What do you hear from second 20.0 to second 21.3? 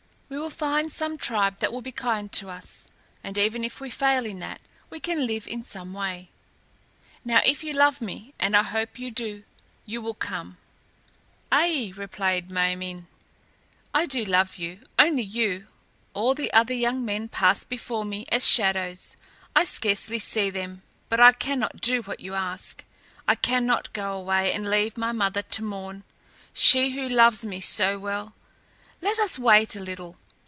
see them, but